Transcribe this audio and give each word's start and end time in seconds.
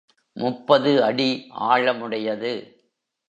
முப்பது 0.37 1.03
அடி 1.03 1.27
ஆழமுடையது. 1.59 2.53